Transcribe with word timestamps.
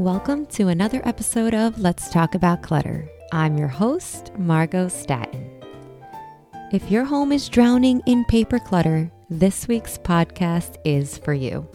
Welcome 0.00 0.46
to 0.46 0.68
another 0.68 1.02
episode 1.06 1.52
of 1.52 1.78
Let's 1.78 2.08
Talk 2.08 2.34
About 2.34 2.62
Clutter. 2.62 3.06
I'm 3.32 3.58
your 3.58 3.68
host, 3.68 4.32
Margo 4.38 4.88
Staten. 4.88 5.62
If 6.72 6.90
your 6.90 7.04
home 7.04 7.32
is 7.32 7.50
drowning 7.50 8.00
in 8.06 8.24
paper 8.24 8.58
clutter, 8.58 9.12
this 9.28 9.68
week's 9.68 9.98
podcast 9.98 10.78
is 10.86 11.18
for 11.18 11.34
you. 11.34 11.68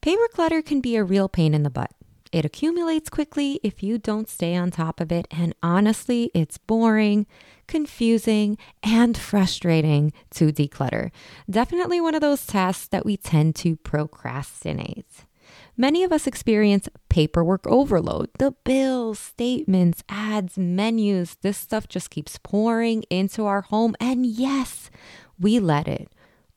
Paper 0.00 0.26
clutter 0.32 0.62
can 0.62 0.80
be 0.80 0.96
a 0.96 1.04
real 1.04 1.28
pain 1.28 1.54
in 1.54 1.62
the 1.62 1.70
butt. 1.70 1.92
It 2.32 2.44
accumulates 2.44 3.08
quickly 3.08 3.60
if 3.62 3.84
you 3.84 3.98
don't 3.98 4.28
stay 4.28 4.56
on 4.56 4.72
top 4.72 4.98
of 4.98 5.12
it, 5.12 5.28
and 5.30 5.54
honestly, 5.62 6.32
it's 6.34 6.58
boring, 6.58 7.24
confusing, 7.68 8.58
and 8.82 9.16
frustrating 9.16 10.12
to 10.30 10.52
declutter. 10.52 11.12
Definitely 11.48 12.00
one 12.00 12.16
of 12.16 12.20
those 12.20 12.48
tasks 12.48 12.88
that 12.88 13.06
we 13.06 13.16
tend 13.16 13.54
to 13.54 13.76
procrastinate. 13.76 15.26
Many 15.76 16.04
of 16.04 16.12
us 16.12 16.28
experience 16.28 16.88
paperwork 17.08 17.66
overload. 17.66 18.30
The 18.38 18.52
bills, 18.64 19.18
statements, 19.18 20.04
ads, 20.08 20.56
menus, 20.56 21.36
this 21.42 21.58
stuff 21.58 21.88
just 21.88 22.10
keeps 22.10 22.38
pouring 22.38 23.02
into 23.10 23.44
our 23.46 23.62
home. 23.62 23.96
And 23.98 24.24
yes, 24.24 24.88
we 25.38 25.58
let 25.58 25.88
it. 25.88 26.08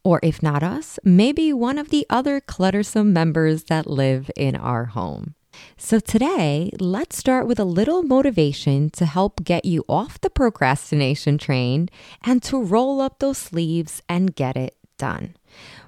Or 0.04 0.20
if 0.22 0.44
not 0.44 0.62
us, 0.62 1.00
maybe 1.04 1.52
one 1.52 1.80
of 1.80 1.90
the 1.90 2.06
other 2.12 2.40
cluttersome 2.40 3.12
members 3.12 3.64
that 3.66 3.88
live 3.88 4.30
in 4.36 4.56
our 4.56 4.86
home. 4.86 5.34
So, 5.76 6.00
today, 6.00 6.70
let's 6.80 7.18
start 7.18 7.48
with 7.48 7.60
a 7.60 7.66
little 7.66 8.04
motivation 8.04 8.92
to 8.92 9.08
help 9.08 9.44
get 9.44 9.66
you 9.66 9.84
off 9.90 10.22
the 10.22 10.30
procrastination 10.30 11.40
train 11.40 11.90
and 12.24 12.44
to 12.44 12.62
roll 12.62 13.02
up 13.02 13.18
those 13.18 13.40
sleeves 13.40 14.04
and 14.08 14.36
get 14.36 14.56
it 14.56 14.78
done. 15.00 15.36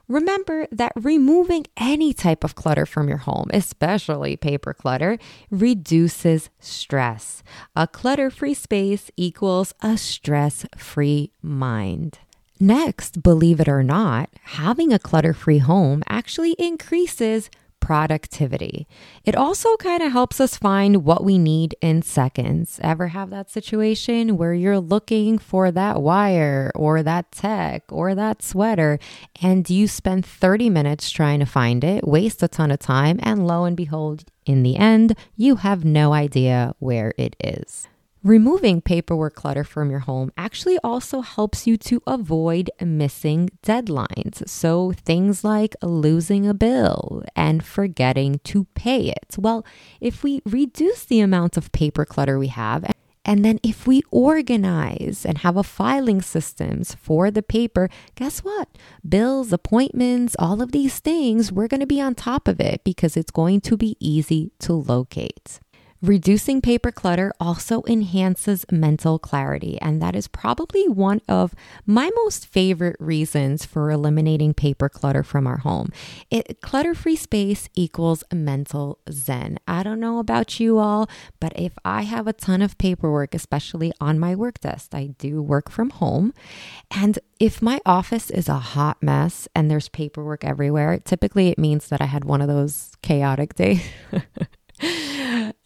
Remember 0.09 0.67
that 0.71 0.91
removing 0.95 1.67
any 1.77 2.13
type 2.13 2.43
of 2.43 2.55
clutter 2.55 2.87
from 2.87 3.07
your 3.07 3.19
home, 3.19 3.47
especially 3.53 4.35
paper 4.35 4.73
clutter, 4.73 5.19
reduces 5.51 6.49
stress. 6.59 7.43
A 7.75 7.85
clutter 7.85 8.31
free 8.31 8.55
space 8.55 9.11
equals 9.15 9.71
a 9.81 9.97
stress 9.99 10.65
free 10.75 11.31
mind. 11.43 12.17
Next, 12.59 13.21
believe 13.21 13.59
it 13.59 13.69
or 13.69 13.83
not, 13.83 14.31
having 14.43 14.91
a 14.91 14.99
clutter 14.99 15.33
free 15.33 15.59
home 15.59 16.01
actually 16.09 16.53
increases 16.57 17.51
productivity. 17.89 18.87
It 19.25 19.35
also 19.35 19.75
kind 19.77 20.03
of 20.03 20.11
helps 20.11 20.39
us 20.39 20.55
find 20.55 21.03
what 21.03 21.23
we 21.23 21.39
need 21.39 21.75
in 21.81 22.03
seconds. 22.03 22.79
Ever 22.83 23.07
have 23.07 23.31
that 23.31 23.49
situation 23.49 24.37
where 24.37 24.53
you're 24.53 24.79
looking 24.79 25.39
for 25.39 25.71
that 25.71 25.99
wire 25.99 26.71
or 26.75 27.01
that 27.01 27.31
tech 27.31 27.81
or 27.89 28.13
that 28.13 28.43
sweater 28.43 28.99
and 29.41 29.67
you 29.67 29.87
spend 29.87 30.23
30 30.23 30.69
minutes 30.69 31.09
trying 31.09 31.39
to 31.39 31.47
find 31.47 31.83
it, 31.83 32.07
waste 32.07 32.43
a 32.43 32.47
ton 32.47 32.69
of 32.69 32.77
time, 32.77 33.19
and 33.23 33.47
lo 33.47 33.63
and 33.65 33.75
behold, 33.75 34.23
in 34.45 34.61
the 34.61 34.75
end, 34.75 35.15
you 35.35 35.55
have 35.55 35.83
no 35.83 36.13
idea 36.13 36.75
where 36.77 37.15
it 37.17 37.35
is. 37.39 37.87
Removing 38.23 38.81
paperwork 38.81 39.35
clutter 39.35 39.63
from 39.63 39.89
your 39.89 40.01
home 40.01 40.33
actually 40.35 40.77
also 40.83 41.21
helps 41.21 41.65
you 41.65 41.77
to 41.77 42.03
avoid 42.05 42.69
missing 42.81 43.49
deadlines. 43.63 44.45
So, 44.45 44.91
things 44.91 45.45
like 45.45 45.73
losing 45.81 46.45
a 46.45 46.53
bill 46.53 47.23
and 47.33 47.63
forgetting 47.63 48.41
to 48.43 48.65
pay 48.75 49.09
it. 49.09 49.37
Well, 49.37 49.65
if 50.01 50.21
we 50.21 50.41
reduce 50.45 51.05
the 51.05 51.21
amount 51.21 51.55
of 51.55 51.71
paper 51.71 52.03
clutter 52.03 52.37
we 52.37 52.47
have, 52.47 52.91
and 53.23 53.45
then 53.45 53.57
if 53.63 53.87
we 53.87 54.03
organize 54.11 55.25
and 55.25 55.37
have 55.37 55.55
a 55.55 55.63
filing 55.63 56.21
systems 56.21 56.95
for 56.95 57.31
the 57.31 57.43
paper, 57.43 57.87
guess 58.15 58.39
what? 58.39 58.67
Bills, 59.07 59.53
appointments, 59.53 60.35
all 60.37 60.61
of 60.61 60.73
these 60.73 60.99
things, 60.99 61.53
we're 61.53 61.69
going 61.69 61.79
to 61.79 61.87
be 61.87 62.01
on 62.01 62.15
top 62.15 62.49
of 62.49 62.59
it 62.59 62.83
because 62.83 63.15
it's 63.15 63.31
going 63.31 63.61
to 63.61 63.77
be 63.77 63.95
easy 64.01 64.51
to 64.59 64.73
locate. 64.73 65.61
Reducing 66.01 66.61
paper 66.61 66.93
clutter 66.93 67.33
also 67.41 67.83
enhances 67.85 68.65
mental 68.71 69.19
clarity, 69.19 69.77
and 69.81 70.01
that 70.01 70.15
is 70.15 70.29
probably 70.29 70.87
one 70.87 71.19
of 71.27 71.53
my 71.85 72.09
most 72.15 72.47
favorite 72.47 72.95
reasons 73.01 73.65
for 73.65 73.91
eliminating 73.91 74.53
paper 74.53 74.87
clutter 74.87 75.23
from 75.23 75.45
our 75.45 75.57
home. 75.57 75.91
It 76.31 76.61
clutter-free 76.61 77.17
space 77.17 77.67
equals 77.75 78.23
mental 78.33 78.99
zen. 79.11 79.59
I 79.67 79.83
don't 79.83 79.99
know 79.99 80.19
about 80.19 80.57
you 80.57 80.77
all, 80.77 81.09
but 81.41 81.51
if 81.57 81.73
I 81.83 82.03
have 82.03 82.27
a 82.27 82.33
ton 82.33 82.61
of 82.61 82.77
paperwork, 82.77 83.35
especially 83.35 83.91
on 83.99 84.19
my 84.19 84.35
work 84.35 84.61
desk, 84.61 84.95
I 84.95 85.07
do 85.17 85.41
work 85.41 85.69
from 85.69 85.89
home, 85.89 86.33
and 86.89 87.19
if 87.41 87.61
my 87.61 87.81
office 87.85 88.29
is 88.29 88.47
a 88.47 88.59
hot 88.59 89.03
mess 89.03 89.49
and 89.53 89.69
there's 89.69 89.89
paperwork 89.89 90.45
everywhere, 90.45 90.97
typically 90.99 91.49
it 91.49 91.59
means 91.59 91.89
that 91.89 91.99
I 91.99 92.05
had 92.05 92.23
one 92.23 92.39
of 92.39 92.47
those 92.47 92.93
chaotic 93.01 93.53
days. 93.55 93.83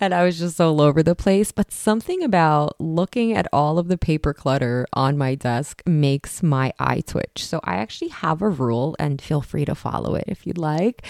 And 0.03 0.13
I 0.13 0.23
was 0.23 0.37
just 0.39 0.59
all 0.59 0.81
over 0.81 1.01
the 1.01 1.15
place. 1.15 1.51
But 1.51 1.71
something 1.71 2.23
about 2.23 2.79
looking 2.79 3.33
at 3.33 3.47
all 3.53 3.79
of 3.79 3.87
the 3.87 3.97
paper 3.97 4.33
clutter 4.33 4.85
on 4.93 5.17
my 5.17 5.35
desk 5.35 5.81
makes 5.85 6.43
my 6.43 6.73
eye 6.79 7.01
twitch. 7.01 7.45
So 7.45 7.59
I 7.63 7.75
actually 7.75 8.09
have 8.09 8.41
a 8.41 8.49
rule, 8.49 8.95
and 8.99 9.21
feel 9.21 9.41
free 9.41 9.65
to 9.65 9.75
follow 9.75 10.15
it 10.15 10.25
if 10.27 10.45
you'd 10.45 10.57
like. 10.57 11.03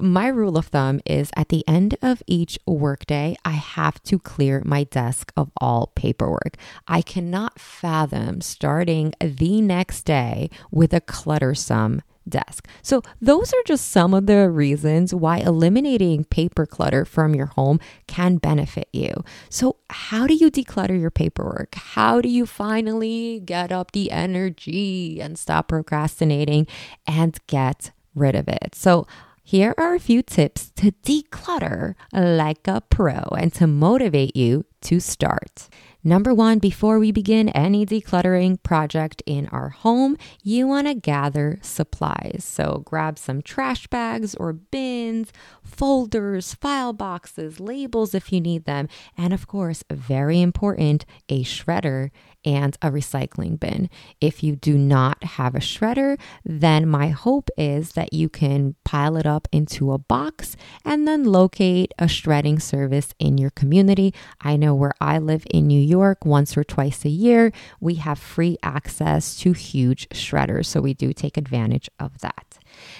My 0.00 0.28
rule 0.28 0.56
of 0.56 0.66
thumb 0.66 1.00
is 1.04 1.30
at 1.36 1.50
the 1.50 1.66
end 1.68 1.96
of 2.02 2.22
each 2.26 2.58
workday, 2.66 3.36
I 3.44 3.50
have 3.50 4.02
to 4.04 4.18
clear 4.18 4.62
my 4.64 4.84
desk 4.84 5.32
of 5.36 5.50
all 5.60 5.92
paperwork. 5.94 6.56
I 6.86 7.02
cannot 7.02 7.58
fathom 7.58 8.40
starting 8.40 9.12
the 9.20 9.60
next 9.60 10.02
day 10.02 10.50
with 10.70 10.92
a 10.92 11.00
cluttersome 11.00 12.00
desk. 12.28 12.66
So, 12.82 13.02
those 13.20 13.52
are 13.52 13.62
just 13.66 13.90
some 13.90 14.14
of 14.14 14.26
the 14.26 14.50
reasons 14.50 15.14
why 15.14 15.38
eliminating 15.38 16.24
paper 16.24 16.66
clutter 16.66 17.04
from 17.04 17.34
your 17.34 17.46
home 17.46 17.80
can 18.06 18.36
benefit 18.36 18.88
you. 18.92 19.24
So, 19.48 19.76
how 19.90 20.26
do 20.26 20.34
you 20.34 20.50
declutter 20.50 20.98
your 20.98 21.10
paperwork? 21.10 21.74
How 21.74 22.20
do 22.20 22.28
you 22.28 22.46
finally 22.46 23.40
get 23.40 23.72
up 23.72 23.92
the 23.92 24.10
energy 24.10 25.20
and 25.20 25.38
stop 25.38 25.68
procrastinating 25.68 26.66
and 27.06 27.38
get 27.46 27.92
rid 28.14 28.34
of 28.34 28.48
it? 28.48 28.74
So, 28.74 29.06
here 29.48 29.72
are 29.78 29.94
a 29.94 29.98
few 29.98 30.20
tips 30.20 30.70
to 30.76 30.92
declutter 31.06 31.94
like 32.12 32.68
a 32.68 32.82
pro 32.82 33.22
and 33.34 33.50
to 33.54 33.66
motivate 33.66 34.36
you 34.36 34.66
to 34.82 35.00
start. 35.00 35.70
Number 36.04 36.34
one, 36.34 36.58
before 36.58 36.98
we 36.98 37.12
begin 37.12 37.48
any 37.48 37.86
decluttering 37.86 38.62
project 38.62 39.22
in 39.24 39.46
our 39.46 39.70
home, 39.70 40.18
you 40.42 40.66
want 40.66 40.86
to 40.86 40.92
gather 40.92 41.58
supplies. 41.62 42.44
So 42.46 42.82
grab 42.84 43.18
some 43.18 43.40
trash 43.40 43.86
bags 43.86 44.34
or 44.34 44.52
bins, 44.52 45.32
folders, 45.64 46.52
file 46.52 46.92
boxes, 46.92 47.58
labels 47.58 48.14
if 48.14 48.30
you 48.30 48.42
need 48.42 48.66
them, 48.66 48.86
and 49.16 49.32
of 49.32 49.46
course, 49.46 49.82
very 49.90 50.42
important, 50.42 51.06
a 51.30 51.42
shredder 51.42 52.10
and 52.48 52.78
a 52.80 52.90
recycling 52.90 53.60
bin. 53.60 53.90
If 54.22 54.42
you 54.42 54.56
do 54.56 54.78
not 54.78 55.22
have 55.22 55.54
a 55.54 55.58
shredder, 55.58 56.18
then 56.46 56.88
my 56.88 57.08
hope 57.08 57.50
is 57.58 57.92
that 57.92 58.14
you 58.14 58.30
can 58.30 58.74
pile 58.84 59.18
it 59.18 59.26
up 59.26 59.46
into 59.52 59.92
a 59.92 59.98
box 59.98 60.56
and 60.82 61.06
then 61.06 61.24
locate 61.24 61.92
a 61.98 62.08
shredding 62.08 62.58
service 62.58 63.12
in 63.18 63.36
your 63.36 63.50
community. 63.50 64.14
I 64.40 64.56
know 64.56 64.74
where 64.74 64.94
I 64.98 65.18
live 65.18 65.46
in 65.50 65.66
New 65.66 65.80
York, 65.80 66.24
once 66.24 66.56
or 66.56 66.64
twice 66.64 67.04
a 67.04 67.10
year, 67.10 67.52
we 67.80 67.96
have 67.96 68.18
free 68.18 68.56
access 68.62 69.36
to 69.40 69.52
huge 69.52 70.08
shredders. 70.08 70.64
So 70.64 70.80
we 70.80 70.94
do 70.94 71.12
take 71.12 71.36
advantage 71.36 71.90
of 72.00 72.20
that. 72.20 72.58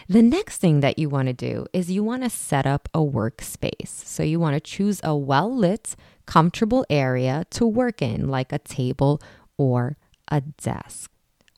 The 0.08 0.22
next 0.22 0.58
thing 0.58 0.81
that 0.81 0.98
you 0.98 1.08
want 1.08 1.28
to 1.28 1.32
do 1.32 1.66
is 1.72 1.91
you 1.91 2.04
want 2.04 2.22
to 2.25 2.31
set 2.31 2.66
up 2.66 2.88
a 2.92 2.98
workspace. 2.98 3.88
So 3.88 4.22
you 4.22 4.38
want 4.38 4.54
to 4.54 4.60
choose 4.60 5.00
a 5.03 5.16
well 5.16 5.54
lit, 5.54 5.97
comfortable 6.28 6.84
area 6.91 7.47
to 7.50 7.66
work 7.66 8.03
in, 8.03 8.28
like 8.28 8.53
a 8.53 8.58
table 8.58 9.20
or 9.58 9.96
a 10.28 10.41
desk 10.41 11.10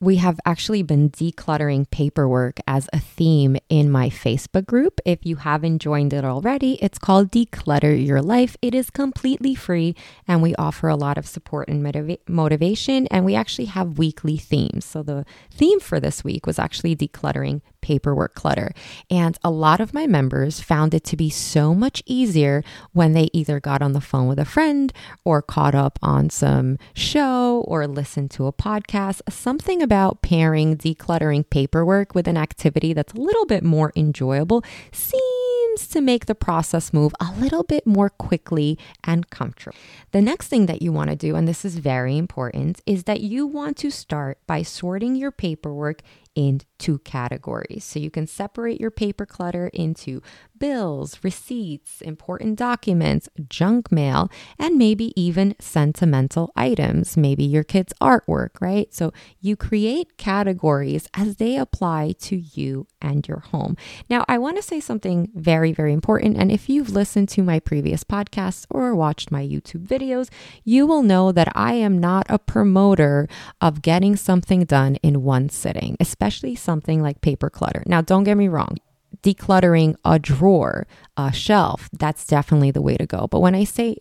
we 0.02 0.16
have 0.16 0.40
actually 0.46 0.82
been 0.82 1.10
decluttering 1.10 1.88
paperwork 1.90 2.58
as 2.66 2.88
a 2.90 2.98
theme 2.98 3.58
in 3.68 3.90
my 3.90 4.08
Facebook 4.08 4.64
group. 4.64 4.98
If 5.04 5.26
you 5.26 5.36
haven't 5.36 5.80
joined 5.80 6.14
it 6.14 6.24
already, 6.24 6.82
it's 6.82 6.98
called 6.98 7.30
Declutter 7.30 8.06
Your 8.06 8.22
Life. 8.22 8.56
It 8.62 8.74
is 8.74 8.88
completely 8.88 9.54
free 9.54 9.94
and 10.26 10.40
we 10.40 10.54
offer 10.54 10.88
a 10.88 10.96
lot 10.96 11.18
of 11.18 11.26
support 11.26 11.68
and 11.68 11.84
motiva- 11.84 12.18
motivation. 12.26 13.08
And 13.08 13.26
we 13.26 13.34
actually 13.34 13.66
have 13.66 13.98
weekly 13.98 14.38
themes. 14.38 14.86
So 14.86 15.02
the 15.02 15.26
theme 15.50 15.80
for 15.80 16.00
this 16.00 16.24
week 16.24 16.46
was 16.46 16.58
actually 16.58 16.96
decluttering 16.96 17.60
paperwork 17.80 18.34
clutter. 18.34 18.72
And 19.10 19.38
a 19.42 19.50
lot 19.50 19.80
of 19.80 19.94
my 19.94 20.06
members 20.06 20.60
found 20.60 20.94
it 20.94 21.04
to 21.04 21.16
be 21.16 21.30
so 21.30 21.74
much 21.74 22.02
easier 22.06 22.62
when 22.92 23.12
they 23.12 23.28
either 23.32 23.60
got 23.60 23.82
on 23.82 23.92
the 23.92 24.00
phone 24.00 24.28
with 24.28 24.38
a 24.38 24.44
friend 24.44 24.92
or 25.24 25.42
caught 25.42 25.74
up 25.74 25.98
on 26.02 26.30
some 26.30 26.78
show 26.94 27.64
or 27.66 27.86
listened 27.86 28.30
to 28.32 28.46
a 28.46 28.52
podcast. 28.52 29.20
Something 29.28 29.82
about 29.82 30.22
pairing 30.22 30.76
decluttering 30.76 31.48
paperwork 31.48 32.14
with 32.14 32.26
an 32.28 32.36
activity 32.36 32.92
that's 32.92 33.12
a 33.12 33.20
little 33.20 33.46
bit 33.46 33.62
more 33.62 33.92
enjoyable 33.96 34.64
seems 34.92 35.86
to 35.88 36.00
make 36.00 36.26
the 36.26 36.34
process 36.34 36.92
move 36.92 37.14
a 37.20 37.32
little 37.38 37.62
bit 37.62 37.86
more 37.86 38.10
quickly 38.10 38.78
and 39.04 39.30
comfortable. 39.30 39.76
The 40.12 40.20
next 40.20 40.48
thing 40.48 40.66
that 40.66 40.82
you 40.82 40.92
want 40.92 41.10
to 41.10 41.16
do, 41.16 41.36
and 41.36 41.46
this 41.46 41.64
is 41.64 41.78
very 41.78 42.16
important, 42.18 42.80
is 42.86 43.04
that 43.04 43.20
you 43.20 43.46
want 43.46 43.76
to 43.78 43.90
start 43.90 44.38
by 44.46 44.62
sorting 44.62 45.14
your 45.16 45.30
paperwork 45.30 46.02
into 46.48 46.66
two 46.78 46.98
categories. 47.00 47.84
So 47.84 47.98
you 47.98 48.10
can 48.10 48.26
separate 48.26 48.80
your 48.80 48.90
paper 48.90 49.26
clutter 49.26 49.68
into 49.72 50.22
bills, 50.58 51.18
receipts, 51.22 52.00
important 52.02 52.58
documents, 52.58 53.28
junk 53.48 53.90
mail, 53.90 54.30
and 54.58 54.76
maybe 54.76 55.12
even 55.20 55.54
sentimental 55.58 56.52
items, 56.54 57.16
maybe 57.16 57.44
your 57.44 57.64
kid's 57.64 57.92
artwork, 58.00 58.60
right? 58.60 58.92
So 58.92 59.12
you 59.40 59.56
create 59.56 60.18
categories 60.18 61.08
as 61.14 61.36
they 61.36 61.56
apply 61.56 62.12
to 62.20 62.36
you 62.36 62.86
and 63.00 63.26
your 63.26 63.40
home. 63.40 63.76
Now, 64.08 64.24
I 64.28 64.38
want 64.38 64.56
to 64.56 64.62
say 64.62 64.80
something 64.80 65.30
very, 65.34 65.72
very 65.72 65.92
important. 65.92 66.36
And 66.36 66.52
if 66.52 66.68
you've 66.68 66.90
listened 66.90 67.28
to 67.30 67.42
my 67.42 67.58
previous 67.58 68.04
podcasts 68.04 68.66
or 68.70 68.94
watched 68.94 69.30
my 69.30 69.42
YouTube 69.42 69.86
videos, 69.86 70.28
you 70.64 70.86
will 70.86 71.02
know 71.02 71.32
that 71.32 71.50
I 71.54 71.74
am 71.74 71.98
not 71.98 72.26
a 72.28 72.38
promoter 72.38 73.28
of 73.60 73.82
getting 73.82 74.16
something 74.16 74.64
done 74.64 74.96
in 74.96 75.22
one 75.22 75.48
sitting, 75.48 75.96
especially 75.98 76.29
something 76.54 77.02
like 77.02 77.20
paper 77.20 77.50
clutter. 77.50 77.82
Now, 77.86 78.00
don't 78.00 78.24
get 78.24 78.36
me 78.36 78.48
wrong 78.48 78.76
decluttering 79.22 79.96
a 80.04 80.18
drawer, 80.18 80.86
a 81.16 81.32
shelf, 81.32 81.88
that's 81.98 82.26
definitely 82.26 82.70
the 82.70 82.82
way 82.82 82.96
to 82.96 83.06
go. 83.06 83.26
But 83.26 83.40
when 83.40 83.54
I 83.54 83.64
say 83.64 83.96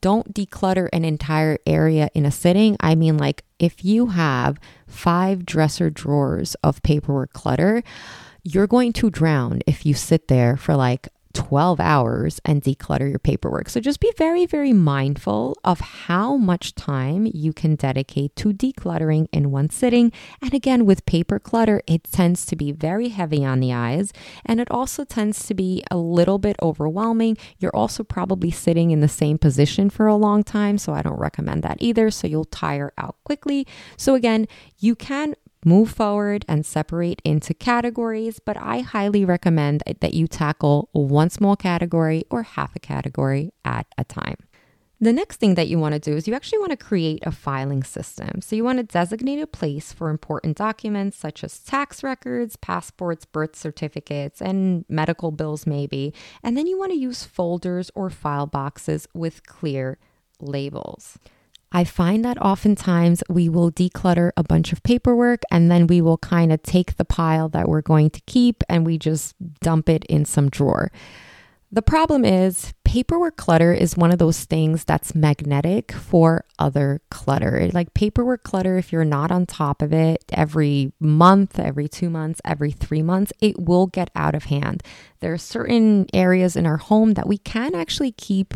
don't 0.00 0.34
declutter 0.34 0.88
an 0.92 1.04
entire 1.04 1.58
area 1.66 2.10
in 2.14 2.26
a 2.26 2.30
sitting, 2.30 2.76
I 2.80 2.94
mean 2.94 3.16
like 3.16 3.44
if 3.58 3.84
you 3.84 4.06
have 4.08 4.58
five 4.86 5.46
dresser 5.46 5.90
drawers 5.90 6.54
of 6.56 6.82
paperwork 6.82 7.32
clutter, 7.32 7.82
you're 8.42 8.66
going 8.66 8.92
to 8.94 9.10
drown 9.10 9.60
if 9.66 9.86
you 9.86 9.94
sit 9.94 10.28
there 10.28 10.56
for 10.56 10.76
like 10.76 11.08
12 11.36 11.78
hours 11.80 12.40
and 12.46 12.62
declutter 12.62 13.08
your 13.10 13.18
paperwork. 13.18 13.68
So 13.68 13.78
just 13.78 14.00
be 14.00 14.10
very, 14.16 14.46
very 14.46 14.72
mindful 14.72 15.58
of 15.62 15.80
how 15.80 16.36
much 16.38 16.74
time 16.74 17.30
you 17.32 17.52
can 17.52 17.76
dedicate 17.76 18.34
to 18.36 18.54
decluttering 18.54 19.28
in 19.32 19.50
one 19.50 19.68
sitting. 19.68 20.12
And 20.40 20.54
again, 20.54 20.86
with 20.86 21.04
paper 21.04 21.38
clutter, 21.38 21.82
it 21.86 22.04
tends 22.04 22.46
to 22.46 22.56
be 22.56 22.72
very 22.72 23.10
heavy 23.10 23.44
on 23.44 23.60
the 23.60 23.72
eyes 23.72 24.14
and 24.46 24.60
it 24.60 24.70
also 24.70 25.04
tends 25.04 25.46
to 25.46 25.54
be 25.54 25.84
a 25.90 25.98
little 25.98 26.38
bit 26.38 26.56
overwhelming. 26.62 27.36
You're 27.58 27.76
also 27.76 28.02
probably 28.02 28.50
sitting 28.50 28.90
in 28.90 29.00
the 29.00 29.08
same 29.08 29.36
position 29.36 29.90
for 29.90 30.06
a 30.06 30.16
long 30.16 30.42
time. 30.42 30.78
So 30.78 30.94
I 30.94 31.02
don't 31.02 31.20
recommend 31.20 31.62
that 31.64 31.76
either. 31.80 32.10
So 32.10 32.26
you'll 32.26 32.46
tire 32.46 32.94
out 32.96 33.16
quickly. 33.24 33.66
So 33.98 34.14
again, 34.14 34.48
you 34.78 34.96
can 34.96 35.34
move 35.66 35.90
forward 35.90 36.44
and 36.48 36.64
separate 36.64 37.20
into 37.24 37.52
categories, 37.52 38.38
but 38.38 38.56
I 38.56 38.80
highly 38.80 39.24
recommend 39.24 39.82
that 40.00 40.14
you 40.14 40.28
tackle 40.28 40.88
one 40.92 41.28
small 41.28 41.56
category 41.56 42.24
or 42.30 42.44
half 42.44 42.76
a 42.76 42.78
category 42.78 43.52
at 43.64 43.86
a 43.98 44.04
time. 44.04 44.36
The 44.98 45.12
next 45.12 45.36
thing 45.36 45.56
that 45.56 45.68
you 45.68 45.78
want 45.78 45.92
to 45.92 45.98
do 45.98 46.16
is 46.16 46.26
you 46.26 46.34
actually 46.34 46.60
want 46.60 46.70
to 46.70 46.76
create 46.76 47.26
a 47.26 47.32
filing 47.32 47.82
system. 47.82 48.40
So 48.40 48.56
you 48.56 48.64
want 48.64 48.78
to 48.78 48.84
designate 48.84 49.40
a 49.40 49.46
place 49.46 49.92
for 49.92 50.08
important 50.08 50.56
documents 50.56 51.18
such 51.18 51.44
as 51.44 51.58
tax 51.58 52.02
records, 52.02 52.56
passports, 52.56 53.26
birth 53.26 53.56
certificates, 53.56 54.40
and 54.40 54.86
medical 54.88 55.32
bills, 55.32 55.66
maybe. 55.66 56.14
And 56.42 56.56
then 56.56 56.66
you 56.66 56.78
want 56.78 56.92
to 56.92 56.98
use 56.98 57.24
folders 57.24 57.90
or 57.94 58.08
file 58.08 58.46
boxes 58.46 59.06
with 59.12 59.46
clear 59.46 59.98
labels. 60.40 61.18
I 61.76 61.84
find 61.84 62.24
that 62.24 62.40
oftentimes 62.40 63.22
we 63.28 63.50
will 63.50 63.70
declutter 63.70 64.30
a 64.34 64.42
bunch 64.42 64.72
of 64.72 64.82
paperwork 64.82 65.42
and 65.50 65.70
then 65.70 65.86
we 65.86 66.00
will 66.00 66.16
kind 66.16 66.50
of 66.50 66.62
take 66.62 66.96
the 66.96 67.04
pile 67.04 67.50
that 67.50 67.68
we're 67.68 67.82
going 67.82 68.08
to 68.08 68.20
keep 68.22 68.64
and 68.66 68.86
we 68.86 68.96
just 68.96 69.34
dump 69.60 69.90
it 69.90 70.02
in 70.06 70.24
some 70.24 70.48
drawer. 70.48 70.90
The 71.70 71.82
problem 71.82 72.24
is, 72.24 72.72
paperwork 72.84 73.36
clutter 73.36 73.74
is 73.74 73.94
one 73.94 74.10
of 74.10 74.18
those 74.18 74.44
things 74.44 74.84
that's 74.84 75.14
magnetic 75.14 75.92
for 75.92 76.46
other 76.58 77.02
clutter. 77.10 77.68
Like 77.74 77.92
paperwork 77.92 78.42
clutter, 78.42 78.78
if 78.78 78.90
you're 78.90 79.04
not 79.04 79.30
on 79.30 79.44
top 79.44 79.82
of 79.82 79.92
it 79.92 80.24
every 80.32 80.94
month, 80.98 81.58
every 81.58 81.88
two 81.88 82.08
months, 82.08 82.40
every 82.42 82.70
three 82.70 83.02
months, 83.02 83.34
it 83.42 83.60
will 83.60 83.86
get 83.86 84.10
out 84.16 84.34
of 84.34 84.44
hand. 84.44 84.82
There 85.20 85.34
are 85.34 85.38
certain 85.38 86.06
areas 86.14 86.56
in 86.56 86.64
our 86.64 86.78
home 86.78 87.12
that 87.14 87.28
we 87.28 87.36
can 87.36 87.74
actually 87.74 88.12
keep 88.12 88.54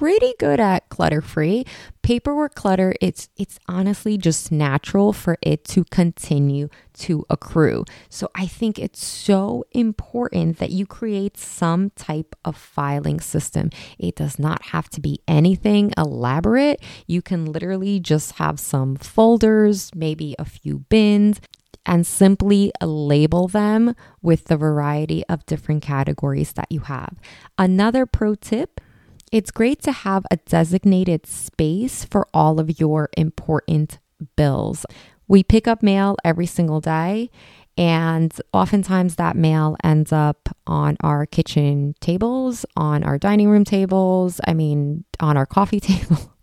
pretty 0.00 0.32
good 0.38 0.58
at 0.58 0.88
clutter 0.88 1.20
free. 1.20 1.62
Paperwork 2.00 2.54
clutter, 2.54 2.94
it's 3.02 3.28
it's 3.36 3.58
honestly 3.68 4.16
just 4.16 4.50
natural 4.50 5.12
for 5.12 5.36
it 5.42 5.62
to 5.66 5.84
continue 5.84 6.70
to 6.94 7.26
accrue. 7.28 7.84
So 8.08 8.30
I 8.34 8.46
think 8.46 8.78
it's 8.78 9.04
so 9.04 9.66
important 9.72 10.56
that 10.56 10.70
you 10.70 10.86
create 10.86 11.36
some 11.36 11.90
type 11.90 12.34
of 12.46 12.56
filing 12.56 13.20
system. 13.20 13.68
It 13.98 14.16
does 14.16 14.38
not 14.38 14.62
have 14.72 14.88
to 14.88 15.02
be 15.02 15.20
anything 15.28 15.92
elaborate. 15.98 16.80
You 17.06 17.20
can 17.20 17.44
literally 17.44 18.00
just 18.00 18.38
have 18.38 18.58
some 18.58 18.96
folders, 18.96 19.90
maybe 19.94 20.34
a 20.38 20.46
few 20.46 20.78
bins, 20.88 21.42
and 21.84 22.06
simply 22.06 22.72
label 22.82 23.48
them 23.48 23.94
with 24.22 24.46
the 24.46 24.56
variety 24.56 25.26
of 25.26 25.44
different 25.44 25.82
categories 25.82 26.54
that 26.54 26.72
you 26.72 26.80
have. 26.80 27.16
Another 27.58 28.06
pro 28.06 28.34
tip 28.34 28.80
it's 29.32 29.50
great 29.50 29.80
to 29.82 29.92
have 29.92 30.26
a 30.30 30.36
designated 30.36 31.26
space 31.26 32.04
for 32.04 32.26
all 32.34 32.58
of 32.58 32.80
your 32.80 33.08
important 33.16 33.98
bills. 34.36 34.84
We 35.28 35.42
pick 35.42 35.68
up 35.68 35.82
mail 35.82 36.16
every 36.24 36.46
single 36.46 36.80
day, 36.80 37.30
and 37.78 38.36
oftentimes 38.52 39.16
that 39.16 39.36
mail 39.36 39.76
ends 39.84 40.12
up 40.12 40.48
on 40.66 40.96
our 41.00 41.26
kitchen 41.26 41.94
tables, 42.00 42.66
on 42.76 43.04
our 43.04 43.18
dining 43.18 43.48
room 43.48 43.64
tables, 43.64 44.40
I 44.46 44.54
mean, 44.54 45.04
on 45.20 45.36
our 45.36 45.46
coffee 45.46 45.80
table. 45.80 46.34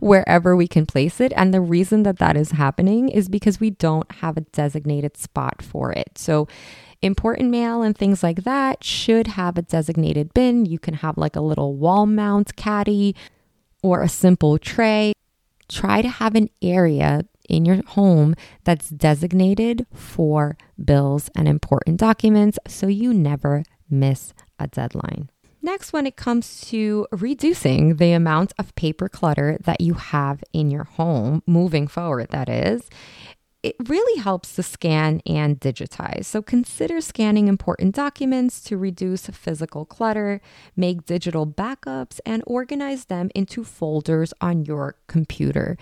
wherever 0.00 0.54
we 0.54 0.68
can 0.68 0.86
place 0.86 1.20
it. 1.20 1.32
And 1.34 1.52
the 1.52 1.60
reason 1.60 2.02
that 2.04 2.18
that 2.18 2.36
is 2.36 2.52
happening 2.52 3.08
is 3.08 3.28
because 3.28 3.60
we 3.60 3.70
don't 3.70 4.10
have 4.12 4.36
a 4.36 4.42
designated 4.42 5.16
spot 5.16 5.62
for 5.62 5.90
it. 5.92 6.16
So 6.16 6.46
Important 7.04 7.50
mail 7.50 7.82
and 7.82 7.94
things 7.94 8.22
like 8.22 8.44
that 8.44 8.82
should 8.82 9.26
have 9.26 9.58
a 9.58 9.62
designated 9.62 10.32
bin. 10.32 10.64
You 10.64 10.78
can 10.78 10.94
have 10.94 11.18
like 11.18 11.36
a 11.36 11.42
little 11.42 11.76
wall 11.76 12.06
mount 12.06 12.56
caddy 12.56 13.14
or 13.82 14.00
a 14.00 14.08
simple 14.08 14.56
tray. 14.56 15.12
Try 15.68 16.00
to 16.00 16.08
have 16.08 16.34
an 16.34 16.48
area 16.62 17.26
in 17.46 17.66
your 17.66 17.82
home 17.88 18.34
that's 18.64 18.88
designated 18.88 19.84
for 19.92 20.56
bills 20.82 21.28
and 21.36 21.46
important 21.46 22.00
documents 22.00 22.58
so 22.66 22.86
you 22.86 23.12
never 23.12 23.64
miss 23.90 24.32
a 24.58 24.66
deadline. 24.66 25.28
Next, 25.60 25.92
when 25.92 26.06
it 26.06 26.16
comes 26.16 26.62
to 26.68 27.06
reducing 27.10 27.96
the 27.96 28.12
amount 28.12 28.54
of 28.58 28.74
paper 28.76 29.10
clutter 29.10 29.58
that 29.64 29.82
you 29.82 29.92
have 29.92 30.42
in 30.54 30.70
your 30.70 30.84
home, 30.84 31.42
moving 31.46 31.86
forward, 31.86 32.30
that 32.30 32.48
is, 32.48 32.88
it 33.64 33.76
really 33.88 34.20
helps 34.20 34.54
to 34.56 34.62
scan 34.62 35.22
and 35.24 35.58
digitize. 35.58 36.26
So 36.26 36.42
consider 36.42 37.00
scanning 37.00 37.48
important 37.48 37.94
documents 37.94 38.60
to 38.64 38.76
reduce 38.76 39.26
physical 39.28 39.86
clutter, 39.86 40.42
make 40.76 41.06
digital 41.06 41.46
backups, 41.46 42.20
and 42.26 42.42
organize 42.46 43.06
them 43.06 43.30
into 43.34 43.64
folders 43.64 44.34
on 44.42 44.66
your 44.66 44.96
computer. 45.06 45.78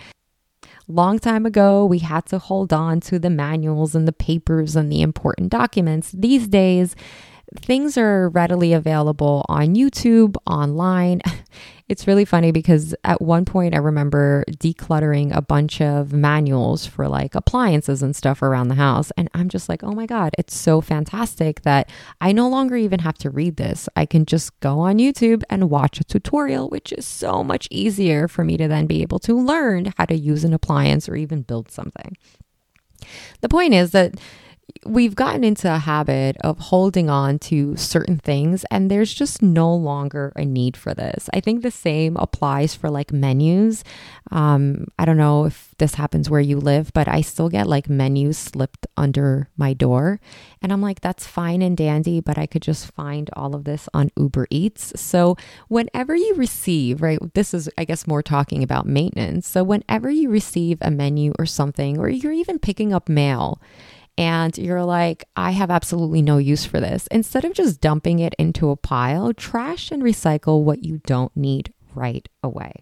Long 0.87 1.19
time 1.19 1.45
ago, 1.45 1.85
we 1.85 1.99
had 1.99 2.25
to 2.27 2.39
hold 2.39 2.71
on 2.71 3.01
to 3.01 3.19
the 3.19 3.29
manuals 3.29 3.95
and 3.95 4.07
the 4.07 4.13
papers 4.13 4.77
and 4.77 4.89
the 4.89 5.01
important 5.01 5.49
documents. 5.49 6.13
These 6.13 6.47
days, 6.47 6.95
things 7.57 7.97
are 7.97 8.29
readily 8.29 8.71
available 8.71 9.45
on 9.49 9.75
YouTube, 9.75 10.37
online. 10.47 11.21
It's 11.93 12.07
really 12.07 12.25
funny 12.25 12.51
because 12.51 12.95
at 13.03 13.21
one 13.21 13.45
point 13.45 13.75
I 13.75 13.77
remember 13.77 14.43
decluttering 14.49 15.31
a 15.31 15.43
bunch 15.43 15.79
of 15.79 16.11
manuals 16.11 16.87
for 16.87 17.07
like 17.07 17.35
appliances 17.35 18.01
and 18.01 18.15
stuff 18.15 18.41
around 18.41 18.69
the 18.69 18.73
house. 18.73 19.11
And 19.15 19.29
I'm 19.35 19.47
just 19.47 19.69
like, 19.69 19.83
oh 19.83 19.91
my 19.91 20.07
God, 20.07 20.33
it's 20.39 20.57
so 20.57 20.81
fantastic 20.81 21.61
that 21.61 21.91
I 22.19 22.31
no 22.31 22.49
longer 22.49 22.75
even 22.75 23.01
have 23.01 23.19
to 23.19 23.29
read 23.29 23.57
this. 23.57 23.87
I 23.95 24.07
can 24.07 24.25
just 24.25 24.59
go 24.59 24.79
on 24.79 24.97
YouTube 24.97 25.43
and 25.51 25.69
watch 25.69 25.99
a 25.99 26.03
tutorial, 26.03 26.67
which 26.67 26.91
is 26.91 27.05
so 27.05 27.43
much 27.43 27.67
easier 27.69 28.27
for 28.27 28.43
me 28.43 28.57
to 28.57 28.67
then 28.67 28.87
be 28.87 29.03
able 29.03 29.19
to 29.19 29.39
learn 29.39 29.93
how 29.95 30.05
to 30.05 30.15
use 30.15 30.43
an 30.43 30.51
appliance 30.51 31.07
or 31.07 31.15
even 31.15 31.43
build 31.43 31.69
something. 31.69 32.17
The 33.41 33.49
point 33.49 33.75
is 33.75 33.91
that 33.91 34.15
we've 34.85 35.15
gotten 35.15 35.43
into 35.43 35.73
a 35.73 35.77
habit 35.77 36.37
of 36.41 36.57
holding 36.59 37.09
on 37.09 37.39
to 37.39 37.75
certain 37.77 38.17
things 38.17 38.65
and 38.71 38.89
there's 38.89 39.13
just 39.13 39.41
no 39.41 39.73
longer 39.73 40.33
a 40.35 40.45
need 40.45 40.75
for 40.75 40.93
this. 40.93 41.29
I 41.33 41.39
think 41.39 41.61
the 41.61 41.71
same 41.71 42.17
applies 42.17 42.75
for 42.75 42.89
like 42.89 43.11
menus. 43.11 43.83
Um, 44.31 44.87
i 44.97 45.05
don't 45.05 45.17
know 45.17 45.45
if 45.45 45.75
this 45.77 45.95
happens 45.95 46.29
where 46.29 46.41
you 46.41 46.57
live 46.59 46.91
but 46.93 47.07
i 47.07 47.21
still 47.21 47.49
get 47.49 47.67
like 47.67 47.89
menus 47.89 48.37
slipped 48.37 48.87
under 48.97 49.49
my 49.57 49.73
door 49.73 50.19
and 50.61 50.71
i'm 50.71 50.81
like 50.81 51.01
that's 51.01 51.27
fine 51.27 51.61
and 51.61 51.77
dandy 51.77 52.19
but 52.19 52.37
i 52.37 52.45
could 52.45 52.61
just 52.61 52.91
find 52.93 53.29
all 53.33 53.53
of 53.53 53.65
this 53.65 53.89
on 53.93 54.09
uber 54.17 54.47
eats. 54.49 54.99
So 54.99 55.35
whenever 55.67 56.15
you 56.15 56.35
receive 56.35 57.01
right 57.01 57.19
this 57.33 57.53
is 57.53 57.69
i 57.77 57.85
guess 57.85 58.07
more 58.07 58.23
talking 58.23 58.63
about 58.63 58.85
maintenance. 58.85 59.47
So 59.47 59.63
whenever 59.63 60.09
you 60.09 60.29
receive 60.29 60.77
a 60.81 60.89
menu 60.89 61.33
or 61.37 61.45
something 61.45 61.99
or 61.99 62.09
you're 62.09 62.31
even 62.33 62.59
picking 62.59 62.93
up 62.93 63.09
mail 63.09 63.61
and 64.17 64.57
you're 64.57 64.83
like, 64.83 65.25
I 65.35 65.51
have 65.51 65.71
absolutely 65.71 66.21
no 66.21 66.37
use 66.37 66.65
for 66.65 66.79
this. 66.79 67.07
Instead 67.07 67.45
of 67.45 67.53
just 67.53 67.81
dumping 67.81 68.19
it 68.19 68.35
into 68.37 68.69
a 68.69 68.75
pile, 68.75 69.33
trash 69.33 69.91
and 69.91 70.03
recycle 70.03 70.63
what 70.63 70.83
you 70.83 70.99
don't 71.05 71.35
need 71.35 71.73
right 71.95 72.27
away. 72.43 72.73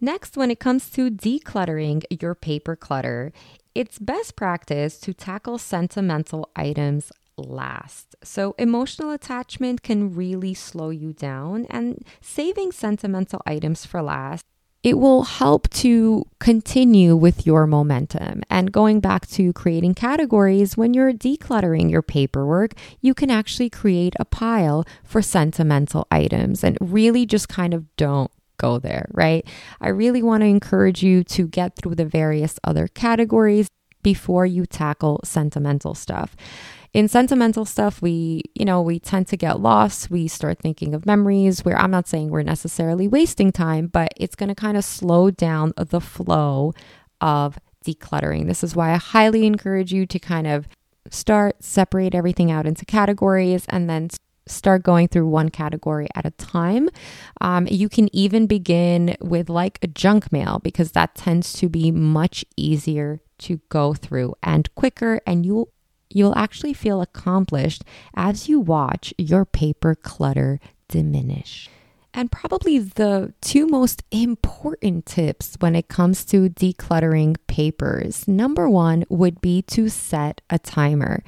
Next, 0.00 0.36
when 0.36 0.50
it 0.50 0.60
comes 0.60 0.90
to 0.90 1.10
decluttering 1.10 2.02
your 2.10 2.34
paper 2.34 2.76
clutter, 2.76 3.32
it's 3.74 3.98
best 3.98 4.36
practice 4.36 4.98
to 5.00 5.14
tackle 5.14 5.58
sentimental 5.58 6.50
items 6.54 7.10
last. 7.36 8.14
So, 8.22 8.54
emotional 8.58 9.10
attachment 9.10 9.82
can 9.82 10.14
really 10.14 10.54
slow 10.54 10.90
you 10.90 11.12
down, 11.12 11.66
and 11.70 12.04
saving 12.20 12.72
sentimental 12.72 13.42
items 13.46 13.84
for 13.86 14.02
last. 14.02 14.44
It 14.84 14.98
will 14.98 15.22
help 15.22 15.70
to 15.70 16.26
continue 16.40 17.16
with 17.16 17.46
your 17.46 17.66
momentum. 17.66 18.42
And 18.50 18.70
going 18.70 19.00
back 19.00 19.26
to 19.28 19.54
creating 19.54 19.94
categories, 19.94 20.76
when 20.76 20.92
you're 20.92 21.14
decluttering 21.14 21.90
your 21.90 22.02
paperwork, 22.02 22.74
you 23.00 23.14
can 23.14 23.30
actually 23.30 23.70
create 23.70 24.14
a 24.20 24.26
pile 24.26 24.84
for 25.02 25.22
sentimental 25.22 26.06
items 26.10 26.62
and 26.62 26.76
really 26.82 27.24
just 27.24 27.48
kind 27.48 27.72
of 27.72 27.84
don't 27.96 28.30
go 28.58 28.78
there, 28.78 29.08
right? 29.12 29.48
I 29.80 29.88
really 29.88 30.22
want 30.22 30.42
to 30.42 30.46
encourage 30.46 31.02
you 31.02 31.24
to 31.24 31.48
get 31.48 31.76
through 31.76 31.94
the 31.94 32.04
various 32.04 32.60
other 32.62 32.86
categories 32.86 33.68
before 34.02 34.44
you 34.44 34.66
tackle 34.66 35.18
sentimental 35.24 35.94
stuff 35.94 36.36
in 36.94 37.08
sentimental 37.08 37.64
stuff, 37.64 38.00
we, 38.00 38.42
you 38.54 38.64
know, 38.64 38.80
we 38.80 39.00
tend 39.00 39.26
to 39.26 39.36
get 39.36 39.58
lost. 39.58 40.10
We 40.10 40.28
start 40.28 40.60
thinking 40.60 40.94
of 40.94 41.04
memories 41.04 41.64
where 41.64 41.76
I'm 41.76 41.90
not 41.90 42.06
saying 42.06 42.30
we're 42.30 42.44
necessarily 42.44 43.08
wasting 43.08 43.50
time, 43.50 43.88
but 43.88 44.14
it's 44.16 44.36
going 44.36 44.48
to 44.48 44.54
kind 44.54 44.76
of 44.76 44.84
slow 44.84 45.32
down 45.32 45.72
the 45.76 46.00
flow 46.00 46.72
of 47.20 47.58
decluttering. 47.84 48.46
This 48.46 48.62
is 48.62 48.76
why 48.76 48.92
I 48.92 48.96
highly 48.96 49.44
encourage 49.44 49.92
you 49.92 50.06
to 50.06 50.18
kind 50.20 50.46
of 50.46 50.68
start, 51.10 51.64
separate 51.64 52.14
everything 52.14 52.52
out 52.52 52.64
into 52.64 52.84
categories, 52.84 53.66
and 53.68 53.90
then 53.90 54.10
start 54.46 54.84
going 54.84 55.08
through 55.08 55.26
one 55.26 55.48
category 55.48 56.06
at 56.14 56.24
a 56.24 56.30
time. 56.32 56.88
Um, 57.40 57.66
you 57.68 57.88
can 57.88 58.14
even 58.14 58.46
begin 58.46 59.16
with 59.20 59.48
like 59.50 59.80
a 59.82 59.88
junk 59.88 60.30
mail 60.30 60.60
because 60.62 60.92
that 60.92 61.16
tends 61.16 61.52
to 61.54 61.68
be 61.68 61.90
much 61.90 62.44
easier 62.56 63.20
to 63.38 63.60
go 63.68 63.94
through 63.94 64.34
and 64.44 64.72
quicker, 64.76 65.20
and 65.26 65.44
you'll 65.44 65.73
you'll 66.14 66.36
actually 66.38 66.72
feel 66.72 67.02
accomplished 67.02 67.84
as 68.14 68.48
you 68.48 68.58
watch 68.58 69.12
your 69.18 69.44
paper 69.44 69.94
clutter 69.94 70.58
diminish. 70.88 71.68
And 72.16 72.30
probably 72.30 72.78
the 72.78 73.34
two 73.40 73.66
most 73.66 74.04
important 74.12 75.04
tips 75.04 75.56
when 75.58 75.74
it 75.74 75.88
comes 75.88 76.24
to 76.26 76.48
decluttering 76.48 77.36
papers. 77.48 78.28
Number 78.28 78.70
one 78.70 79.04
would 79.08 79.40
be 79.40 79.62
to 79.62 79.88
set 79.88 80.40
a 80.48 80.60
timer. 80.60 81.24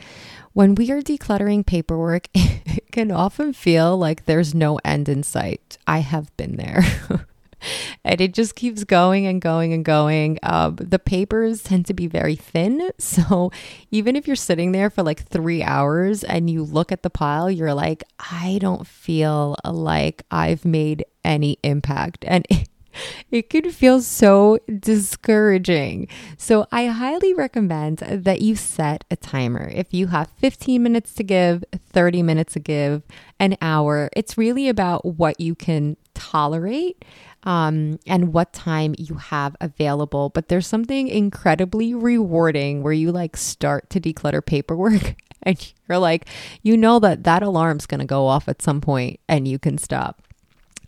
When 0.53 0.77
we 0.77 0.93
are 0.93 1.03
decluttering 1.03 1.67
paperwork, 1.67 2.29
it 2.35 2.93
can 2.93 3.11
often 3.11 3.53
feel 3.53 3.99
like 3.99 4.27
there's 4.27 4.55
no 4.55 4.79
end 4.85 5.09
in 5.09 5.25
sight. 5.25 5.77
I 5.89 5.99
have 5.99 6.35
been 6.37 6.57
there. 6.57 6.85
and 8.05 8.21
it 8.21 8.35
just 8.35 8.55
keeps 8.55 8.85
going 8.85 9.27
and 9.27 9.41
going 9.41 9.73
and 9.73 9.85
going. 9.85 10.39
Um, 10.43 10.77
the 10.77 10.99
papers 10.99 11.63
tend 11.63 11.87
to 11.87 11.95
be 11.95 12.07
very 12.07 12.37
thin. 12.37 12.91
So 12.99 13.51
even 13.91 14.15
if 14.17 14.27
you're 14.27 14.37
sitting 14.37 14.73
there 14.73 14.91
for 14.91 15.03
like 15.03 15.27
three 15.27 15.63
hours 15.63 16.23
and 16.23 16.51
you 16.51 16.63
look 16.63 16.93
at 16.93 17.03
the 17.03 17.11
pile, 17.11 17.51
you're 17.51 17.73
like, 17.73 18.05
I 18.19 18.59
don't 18.61 18.87
feel 18.87 19.57
like 19.65 20.25
I've 20.31 20.65
made 20.65 21.05
any 21.25 21.59
impact. 21.63 22.25
And 22.27 22.47
it 23.31 23.51
can 23.51 23.71
feel 23.71 24.01
so 24.01 24.59
discouraging. 24.81 26.09
So, 26.37 26.67
I 26.73 26.87
highly 26.87 27.35
recommend 27.35 27.99
that 27.99 28.43
you 28.43 28.57
set 28.57 29.05
a 29.11 29.17
timer. 29.17 29.69
If 29.69 29.93
you 29.93 30.09
have 30.09 30.31
15 30.39 30.83
minutes 30.83 31.15
to 31.15 31.23
give, 31.23 31.65
30 31.93 32.23
minutes 32.23 32.55
to 32.55 32.61
give, 32.61 33.03
an 33.39 33.57
hour, 33.61 34.11
it's 34.15 34.39
really 34.39 34.69
about 34.69 35.05
what 35.05 35.41
you 35.41 35.55
can 35.55 35.97
tolerate 36.15 37.05
um, 37.47 38.01
and 38.07 38.33
what 38.33 38.53
time 38.53 38.95
you 38.99 39.15
have 39.15 39.57
available. 39.61 40.29
But 40.31 40.49
there's 40.49 40.67
something 40.67 41.09
incredibly 41.09 41.95
rewarding 41.95 42.83
where 42.83 42.93
you 42.93 43.13
like 43.13 43.37
start 43.37 43.89
to 43.91 44.01
declutter 44.01 44.45
paperwork 44.45 45.15
and 45.45 45.73
you're 45.89 45.99
like, 45.99 46.27
you 46.63 46.77
know 46.77 46.99
that 46.99 47.25
that 47.25 47.43
alarm's 47.43 47.87
going 47.87 48.01
to 48.01 48.07
go 48.07 48.27
off 48.27 48.49
at 48.49 48.61
some 48.61 48.81
point 48.81 49.21
and 49.29 49.47
you 49.47 49.59
can 49.59 49.79
stop. 49.79 50.23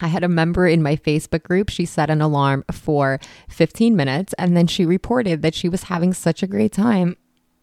I 0.00 0.08
had 0.08 0.22
a 0.22 0.28
member 0.28 0.66
in 0.66 0.82
my 0.82 0.96
Facebook 0.96 1.42
group. 1.42 1.70
She 1.70 1.84
set 1.84 2.10
an 2.10 2.20
alarm 2.20 2.64
for 2.70 3.18
15 3.48 3.96
minutes 3.96 4.34
and 4.36 4.56
then 4.56 4.66
she 4.66 4.84
reported 4.84 5.42
that 5.42 5.54
she 5.54 5.68
was 5.68 5.84
having 5.84 6.12
such 6.12 6.42
a 6.42 6.46
great 6.46 6.72
time 6.72 7.16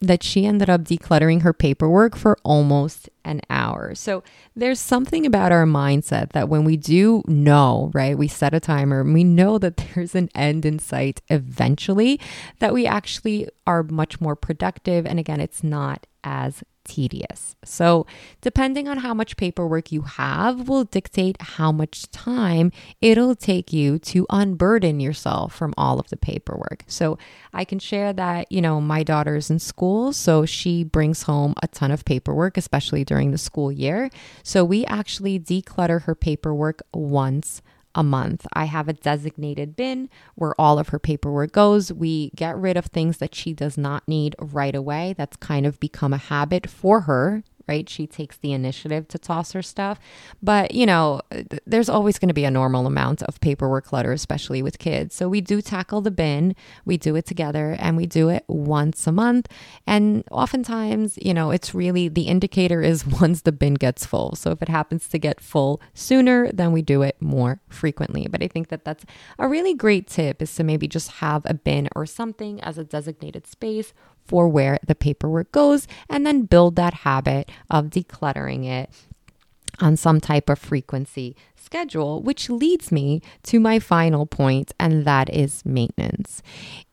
that 0.08 0.24
she 0.24 0.46
ended 0.46 0.70
up 0.70 0.84
decluttering 0.84 1.42
her 1.42 1.54
paperwork 1.54 2.16
for 2.16 2.38
almost 2.44 3.10
an 3.24 3.42
hour. 3.50 3.96
So 3.96 4.24
there's 4.56 4.80
something 4.80 5.26
about 5.26 5.52
our 5.52 5.66
mindset 5.66 6.32
that 6.32 6.50
when 6.50 6.64
we 6.64 6.78
do 6.78 7.24
know, 7.28 7.92
right, 7.94 8.18
we 8.18 8.28
set 8.28 8.54
a 8.54 8.60
timer, 8.60 9.04
we 9.04 9.24
know 9.24 9.58
that 9.58 9.78
there's 9.96 10.16
an 10.16 10.30
end 10.36 10.66
in 10.66 10.80
sight 10.80 11.22
eventually, 11.30 12.20
that 12.60 12.74
we 12.74 12.86
actually 12.86 13.50
are 13.66 13.84
much 13.84 14.22
more 14.22 14.36
productive. 14.36 15.06
And 15.06 15.20
again, 15.20 15.42
it's 15.42 15.64
not 15.64 16.08
as 16.24 16.64
tedious. 16.86 17.56
So, 17.64 18.06
depending 18.42 18.88
on 18.88 18.98
how 18.98 19.14
much 19.14 19.38
paperwork 19.38 19.92
you 19.92 20.04
have, 20.04 20.70
will 20.70 20.84
dictate 20.84 21.42
how 21.42 21.72
much 21.72 22.10
time 22.12 22.72
it'll 23.02 23.36
take 23.36 23.74
you 23.74 24.00
to 24.00 24.26
unburden 24.30 25.00
yourself 25.00 25.54
from 25.54 25.74
all 25.78 26.00
of 26.00 26.10
the 26.10 26.18
paperwork. 26.18 26.84
So, 26.88 27.18
I 27.54 27.66
can 27.66 27.80
share 27.80 28.14
that, 28.14 28.52
you 28.52 28.62
know, 28.62 28.80
my 28.80 29.04
daughter's 29.04 29.50
in 29.50 29.60
school, 29.60 30.14
so 30.14 30.46
she 30.46 30.84
brings 30.84 31.24
home 31.24 31.56
a 31.62 31.68
ton 31.68 31.92
of 31.92 32.06
paperwork, 32.06 32.58
especially 32.58 33.04
during 33.04 33.32
the 33.32 33.38
school 33.38 33.72
year. 33.72 34.10
So, 34.44 34.64
we 34.64 34.86
actually 34.86 35.40
declutter 35.40 36.04
her 36.04 36.16
paperwork 36.16 36.82
once 36.94 37.62
a 37.96 38.04
month. 38.04 38.46
I 38.54 38.66
have 38.66 38.88
a 38.88 38.94
designated 38.94 39.76
bin 39.76 40.10
where 40.36 40.54
all 40.60 40.78
of 40.78 40.90
her 40.90 41.00
paperwork 41.00 41.54
goes. 41.54 41.92
We 41.92 42.32
get 42.36 42.56
rid 42.58 42.78
of 42.78 42.86
things 42.86 43.18
that 43.18 43.34
she 43.34 43.54
does 43.54 43.78
not 43.78 44.08
need 44.08 44.36
right 44.40 44.76
away. 44.76 45.16
That's 45.18 45.38
kind 45.38 45.66
of 45.66 45.80
become 45.80 46.14
a 46.14 46.18
habit 46.18 46.70
for 46.70 47.02
her 47.02 47.44
right? 47.68 47.88
She 47.90 48.08
takes 48.08 48.38
the 48.38 48.54
initiative 48.54 49.08
to 49.10 49.18
toss 49.18 49.52
her 49.54 49.62
stuff. 49.62 50.00
But, 50.42 50.74
you 50.74 50.86
know, 50.86 51.22
th- 51.32 51.62
there's 51.66 51.90
always 51.90 52.20
going 52.20 52.30
to 52.30 52.34
be 52.34 52.46
a 52.46 52.52
normal 52.52 52.86
amount 52.88 53.24
of 53.24 53.40
paperwork 53.42 53.86
clutter, 53.86 54.12
especially 54.12 54.62
with 54.62 54.80
kids. 54.80 55.16
So 55.16 55.28
we 55.28 55.42
do 55.42 55.62
tackle 55.62 56.02
the 56.02 56.12
bin, 56.12 56.56
we 56.86 56.98
do 56.98 57.16
it 57.16 57.26
together, 57.26 57.76
and 57.80 57.98
we 57.98 58.06
do 58.06 58.30
it 58.30 58.44
once 58.48 59.08
a 59.08 59.12
month. 59.12 59.48
And 59.88 60.24
oftentimes, 60.32 61.18
you 61.22 61.34
know, 61.34 61.52
it's 61.52 61.74
really 61.74 62.08
the 62.08 62.24
indicator 62.24 62.82
is 62.82 63.06
once 63.22 63.42
the 63.42 63.52
bin 63.52 63.76
gets 63.76 64.06
full. 64.06 64.36
So 64.36 64.52
if 64.52 64.62
it 64.62 64.70
happens 64.70 65.08
to 65.10 65.20
get 65.20 65.42
full 65.42 65.82
sooner, 65.94 66.52
then 66.52 66.72
we 66.72 66.82
do 66.82 67.02
it 67.02 67.16
more 67.20 67.60
frequently. 67.70 68.28
But 68.28 68.44
I 68.44 68.48
think 68.48 68.70
that 68.70 68.86
that's 68.86 69.06
a 69.40 69.48
really 69.48 69.74
great 69.74 70.08
tip 70.08 70.42
is 70.42 70.54
to 70.56 70.64
maybe 70.64 70.88
just 70.88 71.12
have 71.14 71.44
a 71.46 71.54
bin 71.54 71.90
or 71.96 72.06
something 72.06 72.62
as 72.62 72.78
a 72.78 72.84
designated 72.84 73.48
space 73.48 73.94
for 74.26 74.48
where 74.48 74.80
the 74.86 74.96
paperwork 74.96 75.52
goes 75.52 75.88
and 76.10 76.26
then 76.26 76.44
build 76.44 76.76
that 76.76 76.94
habit 76.94 77.50
of 77.70 77.86
decluttering 77.86 78.66
it 78.66 78.90
on 79.80 79.96
some 79.96 80.20
type 80.22 80.50
of 80.50 80.60
frequency 80.60 81.36
schedule, 81.66 82.22
which 82.22 82.50
leads 82.50 82.92
me 82.92 83.22
to 83.44 83.60
my 83.60 83.80
final 83.80 84.26
point, 84.26 84.72
and 84.80 85.04
that 85.06 85.30
is 85.34 85.66
maintenance. 85.66 86.42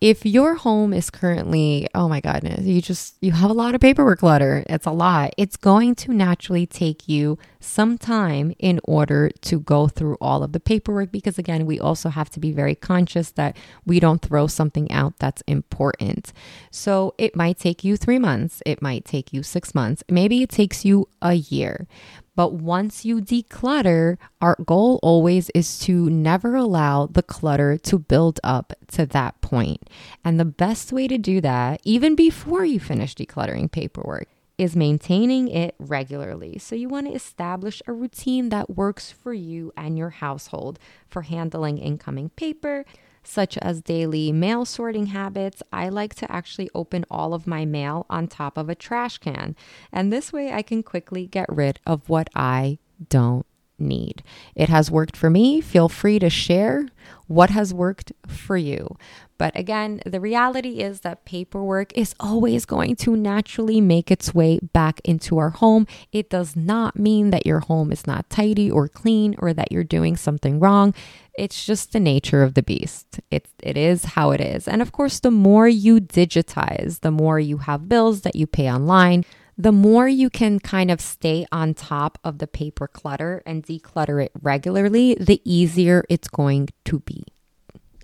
If 0.00 0.26
your 0.26 0.57
home 0.57 0.93
is 0.93 1.11
currently, 1.11 1.87
oh 1.95 2.09
my 2.09 2.21
goodness, 2.21 2.67
you 2.67 2.83
just, 2.83 3.17
you 3.21 3.33
have 3.33 3.50
a 3.50 3.55
lot 3.55 3.75
of 3.75 3.81
paperwork 3.81 4.21
clutter, 4.21 4.64
it's 4.69 4.87
a 4.87 4.91
lot, 4.91 5.35
it's 5.37 5.57
going 5.57 5.95
to 5.97 6.12
naturally 6.12 6.67
take 6.67 7.09
you 7.09 7.38
some 7.61 7.99
time 7.99 8.52
in 8.59 8.81
order 8.85 9.31
to 9.43 9.61
go 9.61 9.87
through 9.87 10.17
all 10.21 10.43
of 10.43 10.52
the 10.52 10.61
paperwork 10.61 11.12
because, 11.12 11.38
again, 11.38 11.67
we 11.67 11.79
also 11.79 12.09
have 12.09 12.31
to 12.31 12.41
be 12.41 12.50
very 12.50 12.75
conscious 12.75 13.31
that 13.33 13.57
we 13.87 14.00
don't 14.00 14.23
throw 14.23 14.47
something 14.47 14.91
out 14.91 15.19
that's 15.19 15.43
important. 15.47 16.33
So 16.71 17.14
it 17.19 17.37
might 17.37 17.59
take 17.59 17.85
you 17.85 17.97
three 17.97 18.19
months, 18.19 18.62
it 18.67 18.83
might 18.83 19.05
take 19.05 19.33
you 19.33 19.43
six 19.43 19.75
months, 19.75 20.02
maybe 20.09 20.43
it 20.43 20.50
takes 20.50 20.85
you 20.85 21.09
a 21.21 21.35
year. 21.35 21.87
But 22.35 22.55
once 22.55 23.05
you 23.05 23.21
declutter, 23.21 24.17
our 24.41 24.57
goal 24.65 24.99
always 25.03 25.51
is 25.55 25.79
to 25.81 26.09
never 26.09 26.55
allow 26.55 27.07
the 27.07 27.23
clutter 27.23 27.77
to 27.79 27.99
build 27.99 28.41
up 28.43 28.73
to 28.93 29.05
that 29.07 29.41
point. 29.43 29.91
And 30.25 30.41
the 30.41 30.47
best 30.47 30.93
way 30.93 31.09
to 31.09 31.19
do 31.19 31.41
that, 31.43 31.81
even 31.85 32.15
before 32.15 32.65
you 32.65 32.81
finish 32.81 33.15
decluttering 33.15 33.71
paperwork, 33.71 34.29
is 34.57 34.77
maintaining 34.77 35.49
it 35.49 35.75
regularly. 35.79 36.59
So, 36.59 36.75
you 36.75 36.89
want 36.89 37.09
to 37.09 37.15
establish 37.15 37.83
a 37.87 37.93
routine 37.93 38.51
that 38.51 38.71
works 38.77 39.11
for 39.11 39.35
you 39.35 39.73
and 39.77 39.99
your 39.99 40.11
household 40.11 40.79
for 41.09 41.23
handling 41.23 41.79
incoming 41.79 42.31
paper, 42.31 42.85
such 43.23 43.57
as 43.59 43.81
daily 43.81 44.33
mail 44.33 44.64
sorting 44.64 45.07
habits, 45.07 45.62
I 45.73 45.88
like 45.88 46.14
to 46.17 46.31
actually 46.31 46.71
open 46.75 47.05
all 47.11 47.35
of 47.35 47.47
my 47.47 47.64
mail 47.64 48.07
on 48.11 48.26
top 48.29 48.57
of 48.57 48.69
a 48.69 48.75
trash 48.75 49.19
can. 49.19 49.57
And 49.93 50.12
this 50.12 50.33
way 50.33 50.52
I 50.52 50.62
can 50.62 50.83
quickly 50.83 51.26
get 51.26 51.47
rid 51.49 51.81
of 51.87 52.09
what 52.09 52.29
I 52.35 52.79
don't 53.09 53.47
need. 53.79 54.23
It 54.55 54.69
has 54.69 54.91
worked 54.91 55.17
for 55.17 55.31
me. 55.31 55.61
Feel 55.61 55.88
free 55.88 56.19
to 56.19 56.31
share 56.31 56.88
what 57.26 57.50
has 57.50 57.75
worked 57.75 58.12
for 58.26 58.57
you. 58.57 58.97
But 59.43 59.59
again, 59.59 60.01
the 60.07 60.21
reality 60.21 60.79
is 60.79 61.01
that 61.01 61.25
paperwork 61.25 61.93
is 61.99 62.15
always 62.21 62.65
going 62.65 62.95
to 63.03 63.17
naturally 63.17 63.81
make 63.81 64.09
its 64.09 64.33
way 64.33 64.61
back 64.73 65.01
into 65.03 65.37
our 65.39 65.51
home. 65.51 65.89
It 66.13 66.31
does 66.31 66.55
not 66.55 66.97
mean 66.97 67.31
that 67.31 67.45
your 67.45 67.59
home 67.59 67.91
is 67.91 68.07
not 68.07 68.31
tidy 68.31 68.71
or 68.71 68.87
clean 68.87 69.35
or 69.41 69.53
that 69.53 69.73
you're 69.73 69.83
doing 69.83 70.17
something 70.17 70.61
wrong. 70.61 70.95
It's 71.37 71.67
just 71.67 71.91
the 71.91 71.99
nature 71.99 72.45
of 72.45 72.55
the 72.55 72.63
beast. 72.63 73.19
It, 73.33 73.49
it 73.61 73.77
is 73.77 74.05
how 74.15 74.31
it 74.31 74.41
is. 74.41 74.69
And 74.69 74.81
of 74.81 74.93
course, 74.93 75.19
the 75.19 75.33
more 75.33 75.67
you 75.67 76.01
digitize, 76.01 77.01
the 77.01 77.11
more 77.11 77.41
you 77.41 77.57
have 77.57 77.89
bills 77.89 78.21
that 78.21 78.37
you 78.37 78.47
pay 78.47 78.71
online, 78.71 79.25
the 79.59 79.73
more 79.73 80.07
you 80.07 80.31
can 80.31 80.61
kind 80.61 80.89
of 80.89 81.01
stay 81.01 81.47
on 81.51 81.75
top 81.75 82.17
of 82.23 82.39
the 82.39 82.47
paper 82.47 82.87
clutter 82.87 83.43
and 83.45 83.65
declutter 83.65 84.25
it 84.25 84.31
regularly, 84.41 85.17
the 85.17 85.43
easier 85.45 86.05
it's 86.09 86.29
going 86.29 86.69
to 86.85 87.01
be. 87.01 87.25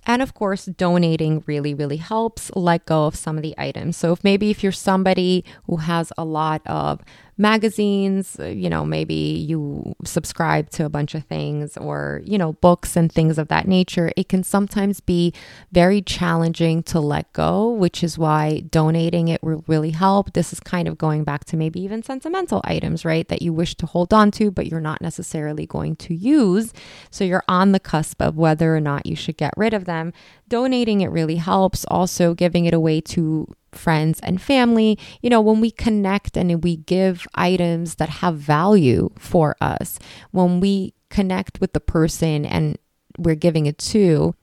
And 0.09 0.23
of 0.23 0.33
course, 0.33 0.65
donating 0.65 1.43
really, 1.45 1.75
really 1.75 1.97
helps 1.97 2.49
let 2.55 2.87
go 2.87 3.05
of 3.05 3.15
some 3.15 3.37
of 3.37 3.43
the 3.43 3.53
items. 3.59 3.95
So 3.95 4.11
if 4.11 4.23
maybe 4.23 4.49
if 4.49 4.63
you're 4.63 4.71
somebody 4.71 5.45
who 5.67 5.75
has 5.77 6.11
a 6.17 6.25
lot 6.25 6.63
of 6.65 7.01
magazines, 7.39 8.37
uh, 8.39 8.45
you 8.45 8.69
know, 8.69 8.85
maybe 8.85 9.13
you 9.13 9.95
subscribe 10.03 10.69
to 10.71 10.83
a 10.83 10.89
bunch 10.89 11.15
of 11.15 11.23
things 11.23 11.77
or, 11.77 12.21
you 12.25 12.37
know, 12.37 12.53
books 12.53 12.97
and 12.97 13.11
things 13.11 13.37
of 13.37 13.47
that 13.47 13.67
nature, 13.67 14.11
it 14.17 14.27
can 14.27 14.43
sometimes 14.43 14.99
be 14.99 15.33
very 15.71 16.01
challenging 16.01 16.83
to 16.83 16.99
let 16.99 17.31
go, 17.31 17.69
which 17.69 18.03
is 18.03 18.17
why 18.17 18.59
donating 18.69 19.29
it 19.29 19.41
will 19.41 19.63
really 19.67 19.91
help. 19.91 20.33
This 20.33 20.51
is 20.51 20.59
kind 20.59 20.87
of 20.87 20.97
going 20.97 21.23
back 21.23 21.45
to 21.45 21.57
maybe 21.57 21.79
even 21.81 22.03
sentimental 22.03 22.61
items, 22.65 23.05
right? 23.05 23.27
That 23.29 23.41
you 23.41 23.53
wish 23.53 23.73
to 23.75 23.85
hold 23.85 24.13
on 24.13 24.31
to, 24.31 24.51
but 24.51 24.67
you're 24.67 24.81
not 24.81 25.01
necessarily 25.01 25.65
going 25.65 25.95
to 25.95 26.13
use. 26.13 26.73
So 27.09 27.23
you're 27.23 27.45
on 27.47 27.71
the 27.71 27.79
cusp 27.79 28.21
of 28.21 28.35
whether 28.35 28.75
or 28.75 28.81
not 28.81 29.05
you 29.05 29.15
should 29.15 29.37
get 29.37 29.53
rid 29.55 29.73
of 29.73 29.85
them. 29.85 30.11
Donating 30.49 30.99
it 31.01 31.07
really 31.07 31.37
helps. 31.37 31.85
Also, 31.85 32.33
giving 32.33 32.65
it 32.65 32.73
away 32.73 32.99
to 33.01 33.47
friends 33.71 34.19
and 34.21 34.41
family, 34.41 34.97
you 35.21 35.29
know, 35.29 35.41
when 35.41 35.61
we 35.61 35.71
connect 35.71 36.37
and 36.37 36.63
we 36.63 36.77
give 36.77 37.27
items 37.35 37.95
that 37.95 38.09
have 38.09 38.37
value 38.37 39.09
for 39.17 39.55
us, 39.61 39.99
when 40.31 40.59
we 40.59 40.93
connect 41.09 41.59
with 41.59 41.73
the 41.73 41.79
person 41.79 42.45
and 42.45 42.77
we're 43.17 43.35
giving 43.35 43.65
it 43.65 43.77
to, 43.77 44.35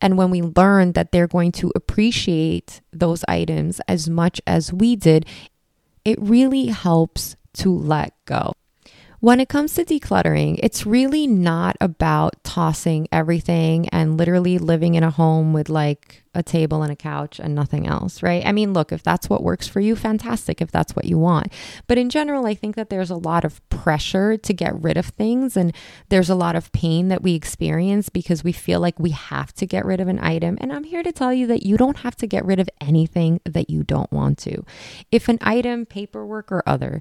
and 0.00 0.18
when 0.18 0.30
we 0.30 0.42
learn 0.42 0.92
that 0.92 1.12
they're 1.12 1.26
going 1.26 1.52
to 1.52 1.72
appreciate 1.74 2.80
those 2.92 3.24
items 3.28 3.80
as 3.88 4.08
much 4.08 4.40
as 4.46 4.72
we 4.72 4.96
did, 4.96 5.24
it 6.04 6.20
really 6.20 6.66
helps 6.66 7.36
to 7.54 7.70
let 7.70 8.12
go. 8.26 8.52
When 9.24 9.40
it 9.40 9.48
comes 9.48 9.72
to 9.76 9.86
decluttering, 9.86 10.60
it's 10.62 10.84
really 10.84 11.26
not 11.26 11.78
about 11.80 12.44
tossing 12.44 13.08
everything 13.10 13.88
and 13.88 14.18
literally 14.18 14.58
living 14.58 14.96
in 14.96 15.02
a 15.02 15.08
home 15.08 15.54
with 15.54 15.70
like 15.70 16.24
a 16.34 16.42
table 16.42 16.82
and 16.82 16.92
a 16.92 16.96
couch 16.96 17.40
and 17.40 17.54
nothing 17.54 17.86
else, 17.86 18.22
right? 18.22 18.44
I 18.44 18.52
mean, 18.52 18.74
look, 18.74 18.92
if 18.92 19.02
that's 19.02 19.30
what 19.30 19.42
works 19.42 19.66
for 19.66 19.80
you, 19.80 19.96
fantastic, 19.96 20.60
if 20.60 20.70
that's 20.70 20.94
what 20.94 21.06
you 21.06 21.16
want. 21.16 21.50
But 21.86 21.96
in 21.96 22.10
general, 22.10 22.44
I 22.44 22.54
think 22.54 22.76
that 22.76 22.90
there's 22.90 23.08
a 23.08 23.16
lot 23.16 23.46
of 23.46 23.66
pressure 23.70 24.36
to 24.36 24.52
get 24.52 24.78
rid 24.82 24.98
of 24.98 25.06
things 25.06 25.56
and 25.56 25.74
there's 26.10 26.28
a 26.28 26.34
lot 26.34 26.54
of 26.54 26.70
pain 26.72 27.08
that 27.08 27.22
we 27.22 27.34
experience 27.34 28.10
because 28.10 28.44
we 28.44 28.52
feel 28.52 28.80
like 28.80 29.00
we 29.00 29.12
have 29.12 29.54
to 29.54 29.64
get 29.64 29.86
rid 29.86 30.00
of 30.00 30.08
an 30.08 30.18
item. 30.22 30.58
And 30.60 30.70
I'm 30.70 30.84
here 30.84 31.02
to 31.02 31.12
tell 31.12 31.32
you 31.32 31.46
that 31.46 31.64
you 31.64 31.78
don't 31.78 32.00
have 32.00 32.16
to 32.16 32.26
get 32.26 32.44
rid 32.44 32.60
of 32.60 32.68
anything 32.78 33.40
that 33.46 33.70
you 33.70 33.84
don't 33.84 34.12
want 34.12 34.36
to. 34.40 34.66
If 35.10 35.30
an 35.30 35.38
item, 35.40 35.86
paperwork 35.86 36.52
or 36.52 36.62
other, 36.66 37.00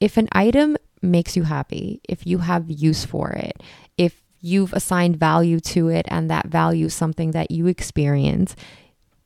if 0.00 0.16
an 0.16 0.28
item 0.30 0.76
makes 1.02 1.36
you 1.36 1.44
happy, 1.44 2.00
if 2.08 2.26
you 2.26 2.38
have 2.38 2.70
use 2.70 3.04
for 3.04 3.30
it, 3.30 3.62
if 3.96 4.22
you've 4.40 4.72
assigned 4.72 5.16
value 5.16 5.60
to 5.60 5.88
it 5.88 6.06
and 6.08 6.30
that 6.30 6.46
value 6.46 6.86
is 6.86 6.94
something 6.94 7.32
that 7.32 7.50
you 7.50 7.66
experience, 7.66 8.54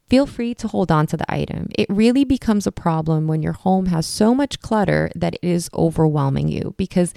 feel 0.09 0.27
free 0.27 0.55
to 0.55 0.69
hold 0.69 0.91
on 0.91 1.07
to 1.07 1.17
the 1.17 1.33
item. 1.33 1.69
It 1.75 1.89
really 1.89 2.25
becomes 2.25 2.67
a 2.67 2.73
problem 2.73 3.27
when 3.27 3.43
your 3.43 3.55
home 3.55 3.87
has 3.87 4.07
so 4.07 4.35
much 4.35 4.61
clutter 4.61 5.11
that 5.15 5.35
it 5.35 5.41
is 5.43 5.71
overwhelming 5.75 6.49
you 6.49 6.75
because 6.77 7.15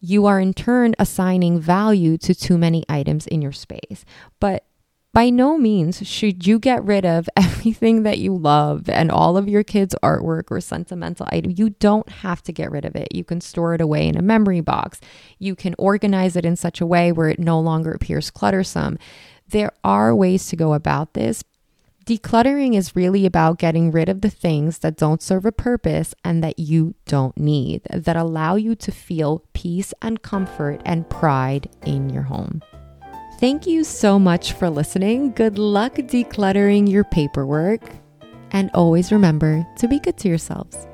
you 0.00 0.26
are 0.26 0.38
in 0.38 0.54
turn 0.54 0.94
assigning 0.98 1.58
value 1.58 2.18
to 2.18 2.34
too 2.34 2.58
many 2.58 2.84
items 2.88 3.26
in 3.26 3.42
your 3.42 3.52
space. 3.52 4.04
But 4.40 4.64
by 5.16 5.30
no 5.30 5.56
means 5.56 6.06
should 6.06 6.46
you 6.46 6.58
get 6.58 6.84
rid 6.84 7.06
of 7.06 7.26
everything 7.38 8.02
that 8.02 8.18
you 8.18 8.36
love 8.36 8.86
and 8.86 9.10
all 9.10 9.38
of 9.38 9.48
your 9.48 9.62
kids' 9.62 9.94
artwork 10.02 10.50
or 10.50 10.60
sentimental 10.60 11.26
item. 11.32 11.54
You 11.56 11.70
don't 11.70 12.06
have 12.06 12.42
to 12.42 12.52
get 12.52 12.70
rid 12.70 12.84
of 12.84 12.94
it. 12.94 13.08
You 13.14 13.24
can 13.24 13.40
store 13.40 13.72
it 13.72 13.80
away 13.80 14.08
in 14.08 14.18
a 14.18 14.20
memory 14.20 14.60
box. 14.60 15.00
You 15.38 15.56
can 15.56 15.74
organize 15.78 16.36
it 16.36 16.44
in 16.44 16.54
such 16.54 16.82
a 16.82 16.86
way 16.86 17.12
where 17.12 17.30
it 17.30 17.38
no 17.38 17.58
longer 17.58 17.92
appears 17.92 18.30
cluttersome. 18.30 18.98
There 19.48 19.72
are 19.82 20.14
ways 20.14 20.48
to 20.48 20.56
go 20.56 20.74
about 20.74 21.14
this. 21.14 21.42
Decluttering 22.04 22.76
is 22.76 22.94
really 22.94 23.24
about 23.24 23.58
getting 23.58 23.90
rid 23.90 24.10
of 24.10 24.20
the 24.20 24.28
things 24.28 24.80
that 24.80 24.98
don't 24.98 25.22
serve 25.22 25.46
a 25.46 25.50
purpose 25.50 26.14
and 26.24 26.44
that 26.44 26.58
you 26.58 26.94
don't 27.06 27.38
need, 27.38 27.80
that 27.84 28.16
allow 28.16 28.56
you 28.56 28.74
to 28.74 28.92
feel 28.92 29.46
peace 29.54 29.94
and 30.02 30.20
comfort 30.20 30.82
and 30.84 31.08
pride 31.08 31.70
in 31.86 32.10
your 32.10 32.24
home. 32.24 32.60
Thank 33.38 33.66
you 33.66 33.84
so 33.84 34.18
much 34.18 34.54
for 34.54 34.70
listening. 34.70 35.32
Good 35.32 35.58
luck 35.58 35.96
decluttering 35.96 36.90
your 36.90 37.04
paperwork. 37.04 37.82
And 38.52 38.70
always 38.72 39.12
remember 39.12 39.66
to 39.76 39.86
be 39.86 39.98
good 39.98 40.16
to 40.18 40.28
yourselves. 40.28 40.86